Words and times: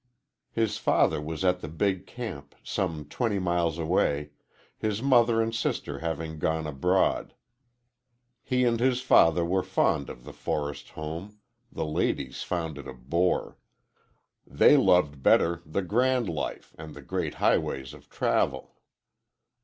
His 0.51 0.77
father 0.77 1.21
was 1.21 1.45
at 1.45 1.59
the 1.59 1.67
big 1.67 2.07
camp, 2.07 2.55
some 2.63 3.05
twenty 3.05 3.37
miles 3.37 3.77
away, 3.77 4.31
his 4.75 4.99
mother 5.03 5.43
and 5.43 5.53
sister 5.53 5.99
having 5.99 6.39
gone 6.39 6.65
abroad. 6.65 7.35
He 8.41 8.63
and 8.65 8.79
his 8.79 9.01
father 9.03 9.45
were 9.45 9.61
fond 9.61 10.09
of 10.09 10.23
their 10.23 10.33
forest 10.33 10.89
home; 10.89 11.37
the 11.71 11.85
ladies 11.85 12.41
found 12.41 12.79
it 12.79 12.87
a 12.87 12.93
bore. 12.95 13.59
They 14.47 14.75
loved 14.75 15.21
better 15.21 15.61
the 15.67 15.83
grand 15.83 16.27
life 16.27 16.73
and 16.79 16.95
the 16.95 17.03
great 17.03 17.35
highways 17.35 17.93
of 17.93 18.09
travel. 18.09 18.77